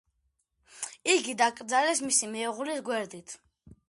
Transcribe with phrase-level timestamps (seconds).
[1.15, 3.37] იგი დაკრძალეს მისი მეუღლის გვერდით.